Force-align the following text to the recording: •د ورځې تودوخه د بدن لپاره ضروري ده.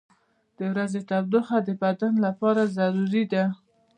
•د 0.57 0.59
ورځې 0.71 1.01
تودوخه 1.09 1.57
د 1.67 1.69
بدن 1.83 2.13
لپاره 2.25 2.61
ضروري 2.77 3.23
ده. 3.33 3.45